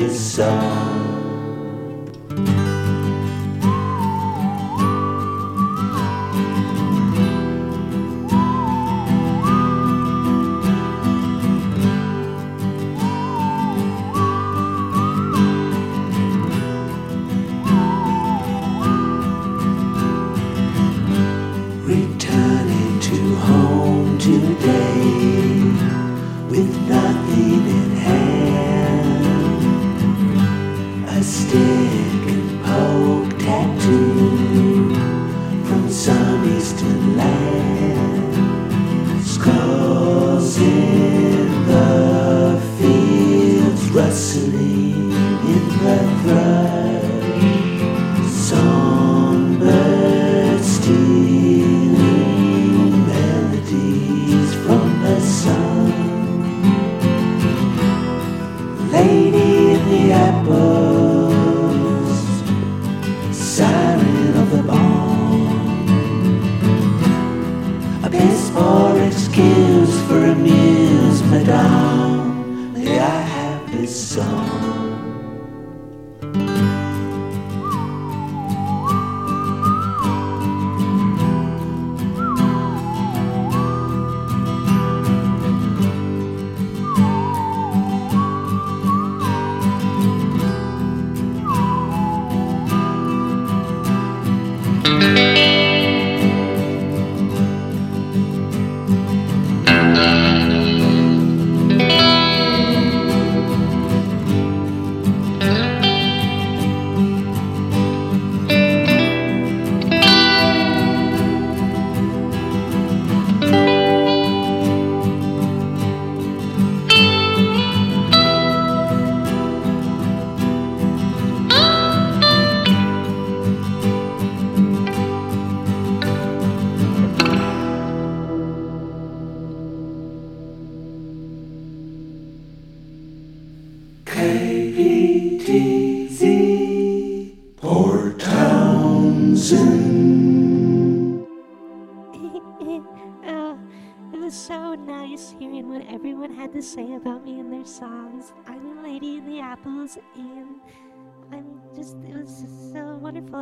This 0.09 0.37
song? 0.37 0.49
Uh, 0.49 0.88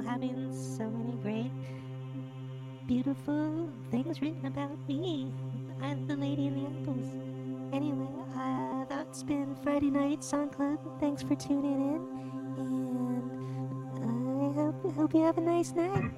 having 0.06 0.52
so 0.54 0.88
many 0.88 1.16
great, 1.22 1.50
beautiful 2.86 3.68
things 3.90 4.22
written 4.22 4.46
about 4.46 4.76
me. 4.88 5.32
I'm 5.82 6.06
the 6.06 6.16
lady 6.16 6.46
in 6.46 6.54
the 6.54 6.66
apples. 6.70 7.08
Anyway, 7.72 8.06
uh, 8.36 8.84
that's 8.88 9.22
been 9.22 9.56
Friday 9.62 9.90
Night 9.90 10.22
Song 10.22 10.48
Club. 10.48 10.78
Thanks 11.00 11.22
for 11.22 11.34
tuning 11.34 11.94
in, 11.94 12.00
and 14.02 14.50
I 14.50 14.54
hope, 14.54 14.94
hope 14.94 15.14
you 15.14 15.22
have 15.22 15.38
a 15.38 15.40
nice 15.40 15.72
night. 15.72 16.12